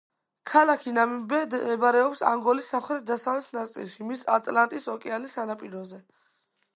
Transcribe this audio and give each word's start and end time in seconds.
ქალაქი 0.51 0.91
ნამიბე 0.93 1.41
მდებარეობს 1.41 2.23
ანგოლის 2.29 2.69
სამხრეთ-დასავლეთ 2.75 3.51
ნაწილში, 3.57 4.09
მის 4.13 4.23
ატლანტის 4.39 4.89
ოკეანის 4.95 5.37
სანაპიროზე. 5.41 6.01